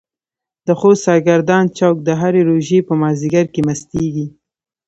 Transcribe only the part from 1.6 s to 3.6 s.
چوک د هرې روژې په مازديګر